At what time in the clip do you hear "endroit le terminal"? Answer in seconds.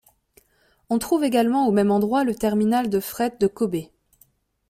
1.91-2.89